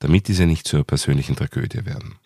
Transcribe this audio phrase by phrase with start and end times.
[0.00, 2.16] damit diese nicht zur persönlichen Tragödie werden.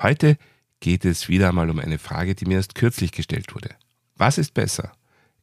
[0.00, 0.38] Heute
[0.80, 3.70] geht es wieder einmal um eine Frage, die mir erst kürzlich gestellt wurde.
[4.16, 4.92] Was ist besser?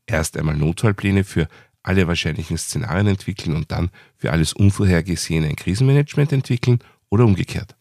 [0.07, 1.47] Erst einmal Notfallpläne für
[1.83, 7.75] alle wahrscheinlichen Szenarien entwickeln und dann für alles Unvorhergesehene ein Krisenmanagement entwickeln oder umgekehrt?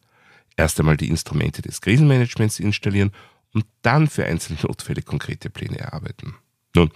[0.57, 3.13] Erst einmal die Instrumente des Krisenmanagements installieren
[3.53, 6.35] und dann für einzelne Notfälle konkrete Pläne erarbeiten.
[6.75, 6.91] Nun,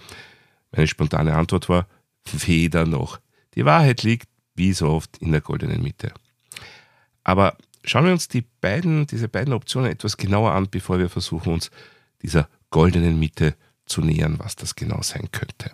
[0.71, 1.87] meine spontane Antwort war
[2.31, 3.19] weder noch.
[3.55, 6.13] Die Wahrheit liegt, wie so oft, in der goldenen Mitte.
[7.23, 11.53] Aber schauen wir uns die beiden, diese beiden Optionen etwas genauer an, bevor wir versuchen,
[11.53, 11.71] uns
[12.21, 15.71] dieser goldenen Mitte zu nähern, was das genau sein könnte.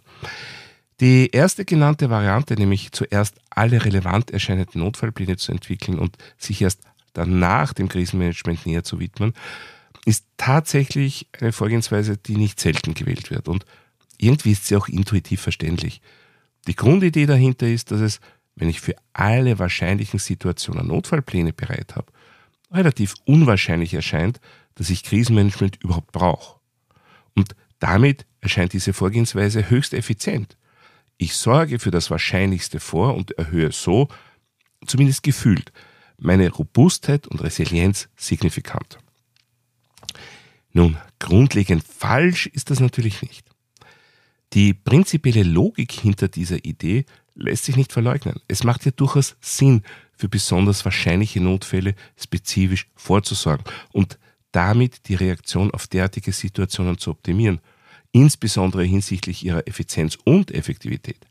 [0.99, 6.81] Die erste genannte Variante, nämlich zuerst alle relevant erscheinenden Notfallpläne zu entwickeln und sich erst
[7.13, 9.33] danach dem Krisenmanagement näher zu widmen,
[10.05, 13.47] ist tatsächlich eine Vorgehensweise, die nicht selten gewählt wird.
[13.47, 13.66] Und
[14.17, 16.02] irgendwie ist sie auch intuitiv verständlich.
[16.66, 18.19] Die Grundidee dahinter ist, dass es
[18.58, 22.11] wenn ich für alle wahrscheinlichen Situationen Notfallpläne bereit habe,
[22.72, 24.41] relativ unwahrscheinlich erscheint,
[24.75, 26.59] dass ich Krisenmanagement überhaupt brauche.
[27.36, 30.58] Und damit erscheint diese Vorgehensweise höchst effizient.
[31.17, 34.08] Ich sorge für das Wahrscheinlichste vor und erhöhe so,
[34.86, 35.71] zumindest gefühlt,
[36.17, 38.97] meine Robustheit und Resilienz signifikant.
[40.73, 43.47] Nun, grundlegend falsch ist das natürlich nicht.
[44.53, 47.05] Die prinzipielle Logik hinter dieser Idee
[47.38, 48.39] lässt sich nicht verleugnen.
[48.47, 49.83] Es macht ja durchaus Sinn,
[50.17, 54.17] für besonders wahrscheinliche Notfälle spezifisch vorzusorgen und
[54.52, 57.59] damit die Reaktion auf derartige Situationen zu optimieren,
[58.11, 61.27] insbesondere hinsichtlich ihrer Effizienz und Effektivität.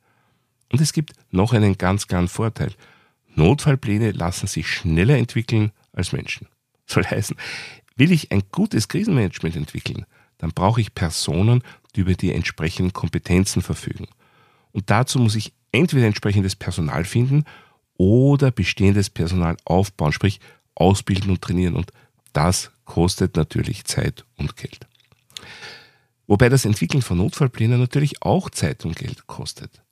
[0.71, 2.73] Und es gibt noch einen ganz klaren Vorteil.
[3.35, 6.47] Notfallpläne lassen sich schneller entwickeln als Menschen.
[6.87, 7.37] Soll heißen,
[7.97, 10.07] will ich ein gutes Krisenmanagement entwickeln,
[10.39, 11.63] dann brauche ich Personen,
[11.95, 14.07] die über die entsprechenden Kompetenzen verfügen.
[14.71, 17.45] Und dazu muss ich entweder entsprechendes Personal finden
[17.97, 20.41] oder bestehendes Personal aufbauen, sprich
[20.75, 21.75] ausbilden und trainieren.
[21.75, 21.93] Und
[22.33, 24.87] das kostet natürlich Zeit und Geld.
[26.27, 29.83] Wobei das Entwickeln von Notfallplänen natürlich auch Zeit und Geld kostet.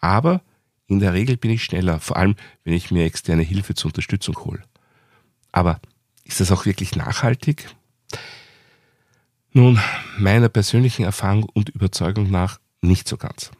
[0.00, 0.42] Aber
[0.86, 4.36] in der Regel bin ich schneller, vor allem wenn ich mir externe Hilfe zur Unterstützung
[4.44, 4.62] hole.
[5.52, 5.80] Aber
[6.24, 7.68] ist das auch wirklich nachhaltig?
[9.52, 9.80] Nun,
[10.18, 13.50] meiner persönlichen Erfahrung und Überzeugung nach nicht so ganz.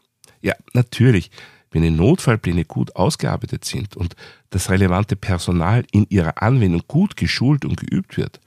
[0.41, 1.31] Ja, natürlich
[1.71, 4.17] wenn die Notfallpläne gut ausgearbeitet sind und
[4.51, 8.41] das relevante Personal in ihrer Anwendung gut geschult und geübt wird,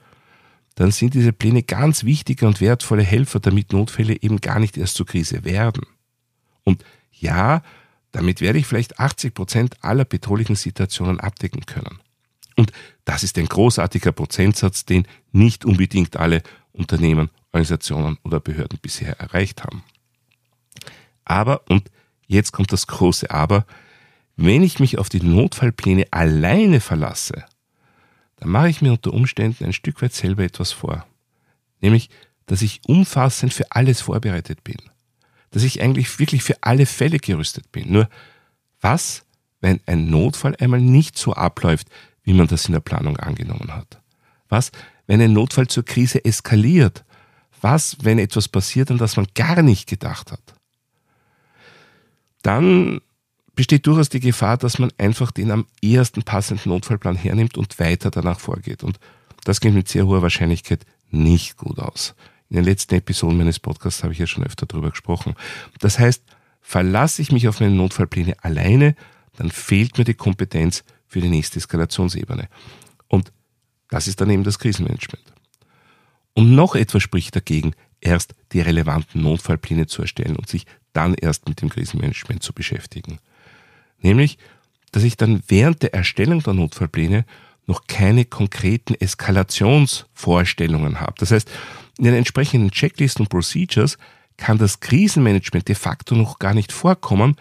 [0.74, 4.96] dann sind diese Pläne ganz wichtige und wertvolle Helfer, damit Notfälle eben gar nicht erst
[4.96, 5.84] zur Krise werden.
[6.64, 7.62] Und ja,
[8.12, 12.00] damit werde ich vielleicht 80 Prozent aller bedrohlichen Situationen abdecken können.
[12.56, 12.72] Und
[13.04, 19.64] das ist ein großartiger Prozentsatz, den nicht unbedingt alle Unternehmen, Organisationen oder Behörden bisher erreicht
[19.64, 19.82] haben.
[21.24, 21.90] Aber, und
[22.32, 23.66] Jetzt kommt das große Aber.
[24.36, 27.44] Wenn ich mich auf die Notfallpläne alleine verlasse,
[28.36, 31.06] dann mache ich mir unter Umständen ein Stück weit selber etwas vor.
[31.82, 32.08] Nämlich,
[32.46, 34.78] dass ich umfassend für alles vorbereitet bin.
[35.50, 37.92] Dass ich eigentlich wirklich für alle Fälle gerüstet bin.
[37.92, 38.08] Nur,
[38.80, 39.26] was,
[39.60, 41.88] wenn ein Notfall einmal nicht so abläuft,
[42.24, 44.00] wie man das in der Planung angenommen hat?
[44.48, 44.72] Was,
[45.06, 47.04] wenn ein Notfall zur Krise eskaliert?
[47.60, 50.54] Was, wenn etwas passiert, an das man gar nicht gedacht hat?
[52.42, 53.00] Dann
[53.54, 58.10] besteht durchaus die Gefahr, dass man einfach den am ehesten passenden Notfallplan hernimmt und weiter
[58.10, 58.82] danach vorgeht.
[58.82, 58.98] Und
[59.44, 62.14] das geht mit sehr hoher Wahrscheinlichkeit nicht gut aus.
[62.48, 65.34] In den letzten Episoden meines Podcasts habe ich ja schon öfter darüber gesprochen.
[65.80, 66.22] Das heißt,
[66.60, 68.94] verlasse ich mich auf meine Notfallpläne alleine,
[69.36, 72.48] dann fehlt mir die Kompetenz für die nächste Eskalationsebene.
[73.08, 73.32] Und
[73.88, 75.32] das ist dann eben das Krisenmanagement.
[76.34, 81.48] Und noch etwas spricht dagegen, erst die relevanten Notfallpläne zu erstellen und sich dann erst
[81.48, 83.20] mit dem Krisenmanagement zu beschäftigen.
[84.00, 84.38] Nämlich,
[84.90, 87.24] dass ich dann während der Erstellung der Notfallpläne
[87.66, 91.14] noch keine konkreten Eskalationsvorstellungen habe.
[91.18, 91.48] Das heißt,
[91.98, 93.98] in den entsprechenden Checklisten und Procedures
[94.36, 97.36] kann das Krisenmanagement de facto noch gar nicht vorkommen,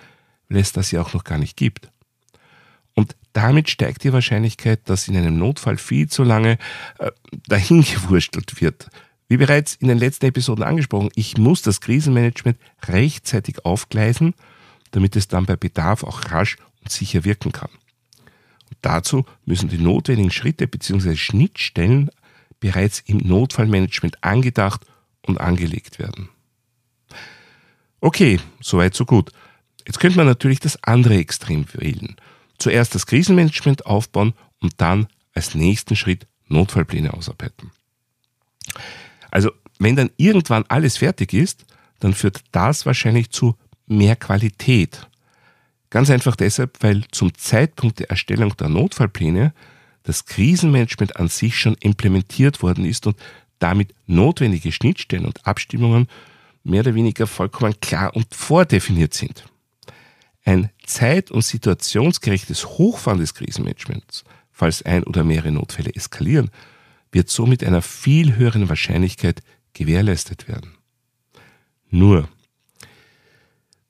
[0.49, 1.89] weil es das ja auch noch gar nicht gibt.
[2.93, 6.57] Und damit steigt die Wahrscheinlichkeit, dass in einem Notfall viel zu lange
[6.99, 7.11] äh,
[7.47, 8.89] dahingewurstelt wird,
[9.31, 14.33] wie bereits in den letzten Episoden angesprochen, ich muss das Krisenmanagement rechtzeitig aufgleisen,
[14.91, 17.69] damit es dann bei Bedarf auch rasch und sicher wirken kann.
[18.81, 21.15] dazu müssen die notwendigen Schritte bzw.
[21.15, 22.09] Schnittstellen
[22.59, 24.85] bereits im Notfallmanagement angedacht
[25.25, 26.27] und angelegt werden.
[28.01, 29.31] Okay, soweit so gut.
[29.87, 32.17] Jetzt könnte man natürlich das andere Extrem wählen.
[32.57, 37.71] Zuerst das Krisenmanagement aufbauen und dann als nächsten Schritt Notfallpläne ausarbeiten.
[39.31, 41.65] Also, wenn dann irgendwann alles fertig ist,
[41.99, 43.55] dann führt das wahrscheinlich zu
[43.87, 45.07] mehr Qualität.
[45.89, 49.53] Ganz einfach deshalb, weil zum Zeitpunkt der Erstellung der Notfallpläne
[50.03, 53.17] das Krisenmanagement an sich schon implementiert worden ist und
[53.59, 56.07] damit notwendige Schnittstellen und Abstimmungen
[56.63, 59.45] mehr oder weniger vollkommen klar und vordefiniert sind.
[60.43, 66.49] Ein zeit- und situationsgerechtes Hochfahren des Krisenmanagements, falls ein oder mehrere Notfälle eskalieren,
[67.11, 69.41] wird so mit einer viel höheren Wahrscheinlichkeit
[69.73, 70.77] gewährleistet werden.
[71.89, 72.29] Nur,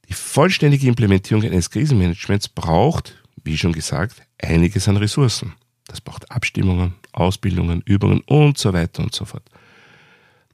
[0.09, 5.53] die vollständige Implementierung eines Krisenmanagements braucht, wie schon gesagt, einiges an Ressourcen.
[5.88, 9.44] Das braucht Abstimmungen, Ausbildungen, Übungen und so weiter und so fort.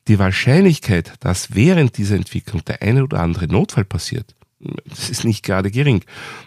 [0.07, 4.35] Die Wahrscheinlichkeit, dass während dieser Entwicklung der eine oder andere Notfall passiert,
[4.85, 6.03] das ist nicht gerade gering.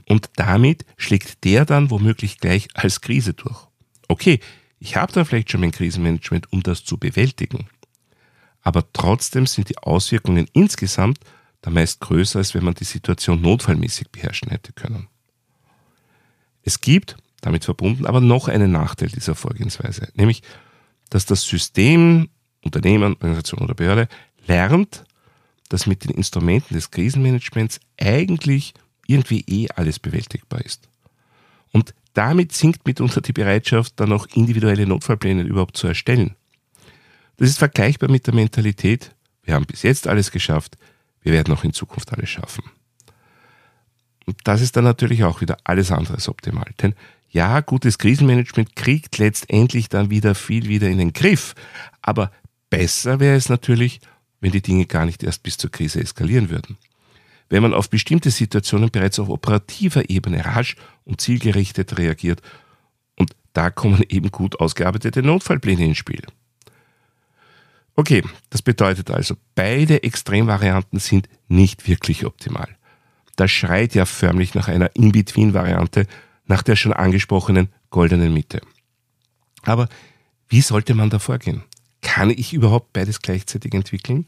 [0.09, 3.67] Und damit schlägt der dann womöglich gleich als Krise durch.
[4.09, 4.41] Okay,
[4.81, 7.69] ich habe dann vielleicht schon mein Krisenmanagement, um das zu bewältigen.
[8.63, 11.21] Aber trotzdem sind die Auswirkungen insgesamt
[11.63, 15.09] da meist größer, als wenn man die Situation notfallmäßig beherrschen hätte können.
[16.63, 20.43] Es gibt, damit verbunden, aber noch einen Nachteil dieser Vorgehensweise, nämlich,
[21.11, 22.31] dass das System,
[22.63, 24.09] Unternehmen, Organisation oder Behörde
[24.47, 25.05] lernt,
[25.69, 28.75] dass mit den Instrumenten des Krisenmanagements eigentlich
[29.07, 30.89] irgendwie eh alles bewältigbar ist.
[31.73, 36.35] Und damit sinkt mitunter die Bereitschaft, dann auch individuelle Notfallpläne überhaupt zu erstellen.
[37.37, 40.77] Das ist vergleichbar mit der Mentalität, wir haben bis jetzt alles geschafft,
[41.23, 42.65] wir werden auch in Zukunft alles schaffen.
[44.27, 46.71] Und das ist dann natürlich auch wieder alles andere als optimal.
[46.81, 46.95] Denn
[47.31, 51.55] ja, gutes Krisenmanagement kriegt letztendlich dann wieder viel wieder in den Griff.
[52.03, 52.31] Aber
[52.71, 54.01] besser wäre es natürlich,
[54.41, 56.77] wenn die Dinge gar nicht erst bis zur Krise eskalieren würden.
[57.51, 62.41] Wenn man auf bestimmte Situationen bereits auf operativer Ebene rasch und zielgerichtet reagiert.
[63.17, 66.23] Und da kommen eben gut ausgearbeitete Notfallpläne ins Spiel.
[67.97, 72.69] Okay, das bedeutet also, beide Extremvarianten sind nicht wirklich optimal.
[73.37, 76.07] Das schreit ja förmlich nach einer In-Between-Variante,
[76.47, 78.61] nach der schon angesprochenen goldenen Mitte.
[79.63, 79.89] Aber
[80.49, 81.65] wie sollte man da vorgehen?
[82.01, 84.25] Kann ich überhaupt beides gleichzeitig entwickeln?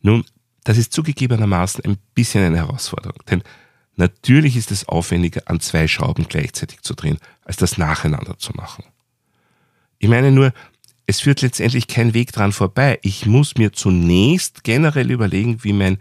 [0.00, 0.24] Nun,
[0.64, 3.42] das ist zugegebenermaßen ein bisschen eine Herausforderung, denn
[3.96, 8.84] natürlich ist es aufwendiger, an zwei Schrauben gleichzeitig zu drehen, als das nacheinander zu machen.
[9.98, 10.52] Ich meine nur,
[11.06, 12.98] es führt letztendlich kein Weg dran vorbei.
[13.02, 15.98] Ich muss mir zunächst generell überlegen, wie, mein,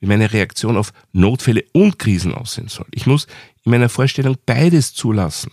[0.00, 2.86] wie meine Reaktion auf Notfälle und Krisen aussehen soll.
[2.92, 3.26] Ich muss
[3.64, 5.52] in meiner Vorstellung beides zulassen.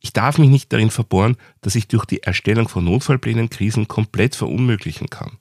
[0.00, 4.34] Ich darf mich nicht darin verbohren, dass ich durch die Erstellung von Notfallplänen Krisen komplett
[4.34, 5.38] verunmöglichen kann.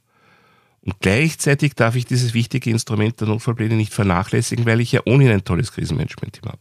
[0.90, 5.34] Und gleichzeitig darf ich dieses wichtige Instrument der Notfallpläne nicht vernachlässigen, weil ich ja ohnehin
[5.34, 6.58] ein tolles Krisenmanagement-Team habe.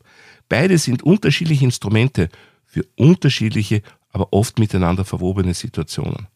[0.51, 2.29] Beide sind unterschiedliche Instrumente
[2.67, 6.27] für unterschiedliche aber oft miteinander verwobene Situationen.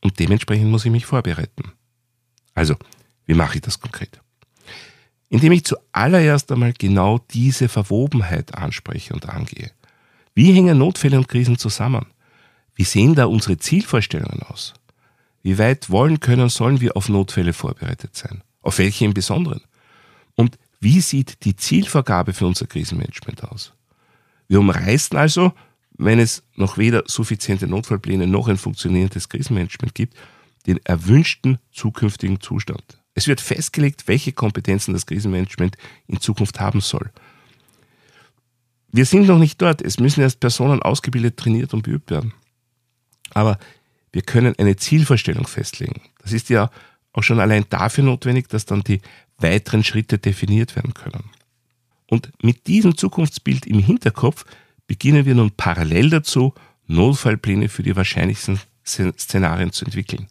[0.00, 1.72] Und dementsprechend muss ich mich vorbereiten.
[2.54, 2.74] Also,
[3.26, 4.18] wie mache ich das konkret?
[5.28, 9.72] Indem ich zuallererst einmal genau diese Verwobenheit anspreche und angehe.
[10.34, 12.06] Wie hängen Notfälle und Krisen zusammen?
[12.74, 14.72] Wie sehen da unsere Zielvorstellungen aus?
[15.44, 18.42] Wie weit wollen, können, sollen wir auf Notfälle vorbereitet sein?
[18.62, 19.60] Auf welche im Besonderen?
[20.34, 23.72] Und wie sieht die Zielvorgabe für unser Krisenmanagement aus?
[24.48, 25.52] Wir umreißen also
[25.96, 30.16] wenn es noch weder suffiziente Notfallpläne noch ein funktionierendes Krisenmanagement gibt,
[30.66, 32.82] den erwünschten zukünftigen Zustand.
[33.14, 35.76] Es wird festgelegt, welche Kompetenzen das Krisenmanagement
[36.08, 37.10] in Zukunft haben soll.
[38.90, 39.82] Wir sind noch nicht dort.
[39.82, 42.32] Es müssen erst Personen ausgebildet, trainiert und beübt werden.
[43.32, 43.58] Aber
[44.14, 46.00] wir können eine Zielvorstellung festlegen.
[46.22, 46.70] Das ist ja
[47.12, 49.00] auch schon allein dafür notwendig, dass dann die
[49.38, 51.30] weiteren Schritte definiert werden können.
[52.08, 54.44] Und mit diesem Zukunftsbild im Hinterkopf
[54.86, 56.54] beginnen wir nun parallel dazu,
[56.86, 60.28] Notfallpläne für die wahrscheinlichsten Szenarien zu entwickeln.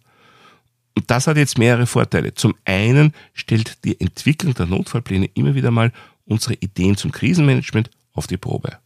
[0.96, 2.34] Und das hat jetzt mehrere Vorteile.
[2.36, 5.92] Zum einen stellt die Entwicklung der Notfallpläne immer wieder mal
[6.24, 8.78] unsere Ideen zum Krisenmanagement auf die Probe.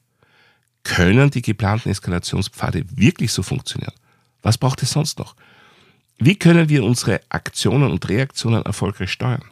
[0.83, 3.93] Können die geplanten Eskalationspfade wirklich so funktionieren?
[4.41, 5.35] Was braucht es sonst noch?
[6.19, 9.43] Wie können wir unsere Aktionen und Reaktionen erfolgreich steuern?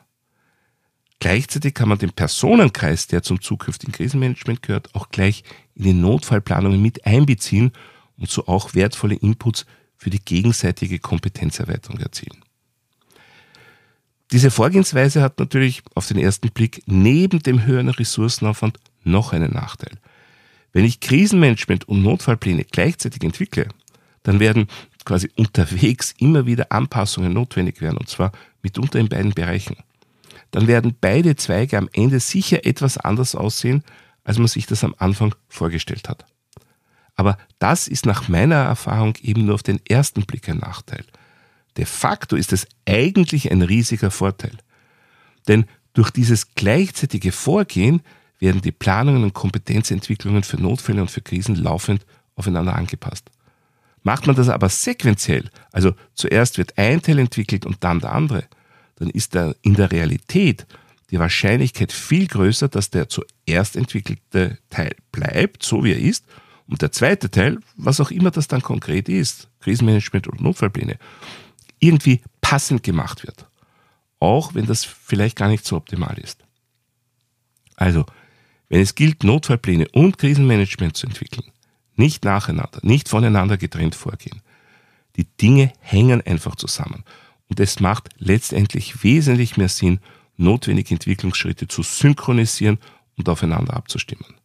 [1.20, 5.44] Gleichzeitig kann man den Personenkreis, der zum zukünftigen Krisenmanagement gehört, auch gleich
[5.76, 7.72] in die Notfallplanungen mit einbeziehen
[8.18, 9.66] und so auch wertvolle Inputs
[9.98, 12.44] für die gegenseitige Kompetenzerweiterung erzielen.
[14.32, 19.98] Diese Vorgehensweise hat natürlich auf den ersten Blick neben dem höheren Ressourcenaufwand noch einen Nachteil.
[20.74, 23.70] Wenn ich Krisenmanagement und Notfallpläne gleichzeitig entwickle,
[24.26, 24.68] dann werden
[25.06, 29.78] quasi unterwegs immer wieder Anpassungen notwendig werden, und zwar mitunter in beiden Bereichen.
[30.52, 33.84] Dann werden beide Zweige am Ende sicher etwas anders aussehen,
[34.24, 36.26] als man sich das am Anfang vorgestellt hat.
[37.16, 41.06] Aber das ist nach meiner Erfahrung eben nur auf den ersten Blick ein Nachteil.
[41.78, 44.58] De facto ist es eigentlich ein riesiger Vorteil.
[45.48, 48.02] Denn durch dieses gleichzeitige Vorgehen
[48.40, 52.06] werden die Planungen und Kompetenzentwicklungen für Notfälle und für Krisen laufend
[52.36, 53.30] aufeinander angepasst.
[54.06, 58.44] Macht man das aber sequenziell, also zuerst wird ein Teil entwickelt und dann der andere,
[58.98, 60.68] dann ist da in der Realität
[61.10, 66.24] die Wahrscheinlichkeit viel größer, dass der zuerst entwickelte Teil bleibt, so wie er ist,
[66.68, 71.00] und der zweite Teil, was auch immer das dann konkret ist, Krisenmanagement und Notfallpläne,
[71.80, 73.48] irgendwie passend gemacht wird.
[74.20, 76.44] Auch wenn das vielleicht gar nicht so optimal ist.
[77.76, 78.06] Also,
[78.70, 81.46] wenn es gilt, Notfallpläne und Krisenmanagement zu entwickeln,
[81.96, 84.42] nicht nacheinander, nicht voneinander getrennt vorgehen.
[85.16, 87.04] Die Dinge hängen einfach zusammen.
[87.48, 90.00] Und es macht letztendlich wesentlich mehr Sinn,
[90.38, 92.80] notwendige Entwicklungsschritte zu synchronisieren
[93.18, 94.36] und aufeinander abzustimmen.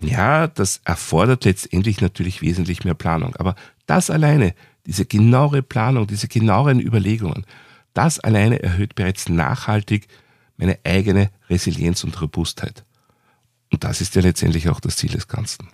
[0.00, 3.36] Ja, das erfordert letztendlich natürlich wesentlich mehr Planung.
[3.36, 3.54] Aber
[3.86, 4.54] das alleine,
[4.86, 7.44] diese genauere Planung, diese genaueren Überlegungen,
[7.94, 10.08] das alleine erhöht bereits nachhaltig
[10.56, 12.84] meine eigene Resilienz und Robustheit.
[13.72, 15.68] Und das ist ja letztendlich auch das Ziel des Ganzen.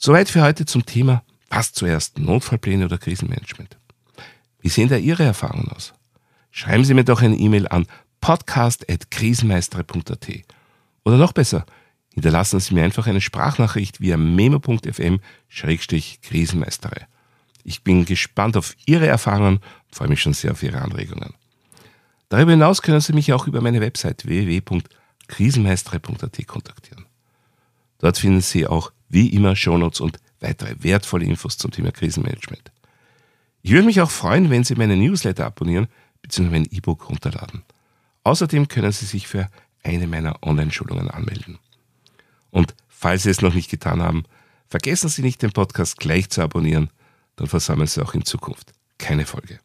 [0.00, 3.76] Soweit für heute zum Thema, was zuerst, Notfallpläne oder Krisenmanagement.
[4.60, 5.92] Wie sehen da Ihre Erfahrungen aus?
[6.52, 7.88] Schreiben Sie mir doch eine E-Mail an
[8.20, 10.28] podcast.krisenmeistere.at.
[11.04, 11.66] Oder noch besser,
[12.14, 17.08] hinterlassen Sie mir einfach eine Sprachnachricht via memo.fm-krisenmeistere.
[17.64, 21.34] Ich bin gespannt auf Ihre Erfahrungen und freue mich schon sehr auf Ihre Anregungen.
[22.28, 27.04] Darüber hinaus können Sie mich auch über meine Website www.krisenmeistere.at kontaktieren.
[27.98, 32.70] Dort finden Sie auch wie immer Shownotes und weitere wertvolle Infos zum Thema Krisenmanagement.
[33.62, 35.88] Ich würde mich auch freuen, wenn Sie meine Newsletter abonnieren
[36.22, 36.50] bzw.
[36.50, 37.62] mein E-Book runterladen.
[38.24, 39.48] Außerdem können Sie sich für
[39.82, 41.58] eine meiner Online-Schulungen anmelden.
[42.50, 44.24] Und falls Sie es noch nicht getan haben,
[44.68, 46.90] vergessen Sie nicht, den Podcast gleich zu abonnieren,
[47.36, 49.60] dann versammeln Sie auch in Zukunft keine Folge.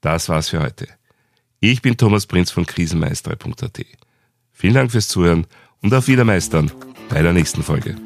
[0.00, 0.86] Das war's für heute.
[1.60, 3.86] Ich bin Thomas Prinz von krisenmeister.at.
[4.52, 5.46] Vielen Dank fürs Zuhören
[5.82, 6.70] und auf Wiedermeistern
[7.08, 7.96] bei der nächsten Folge.